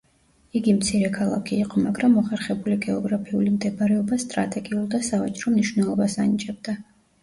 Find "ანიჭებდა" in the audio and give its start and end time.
6.29-6.81